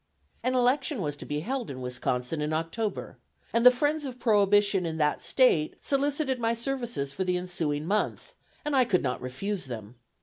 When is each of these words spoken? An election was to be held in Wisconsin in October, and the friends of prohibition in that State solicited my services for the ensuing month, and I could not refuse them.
An 0.41 0.55
election 0.55 0.99
was 1.03 1.15
to 1.17 1.27
be 1.27 1.41
held 1.41 1.69
in 1.69 1.79
Wisconsin 1.79 2.41
in 2.41 2.53
October, 2.53 3.19
and 3.53 3.63
the 3.63 3.69
friends 3.69 4.03
of 4.03 4.17
prohibition 4.17 4.83
in 4.83 4.97
that 4.97 5.21
State 5.21 5.75
solicited 5.79 6.39
my 6.39 6.55
services 6.55 7.13
for 7.13 7.23
the 7.23 7.37
ensuing 7.37 7.85
month, 7.85 8.33
and 8.65 8.75
I 8.75 8.83
could 8.83 9.03
not 9.03 9.21
refuse 9.21 9.65
them. 9.65 9.97